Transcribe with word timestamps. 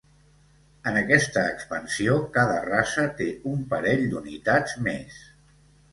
En 0.91 0.95
aquesta 1.01 1.43
expansió 1.57 2.17
cada 2.39 2.57
raça 2.71 3.07
té 3.21 3.29
un 3.55 3.61
parell 3.75 4.03
d'unitats 4.15 4.79
més. 4.89 5.25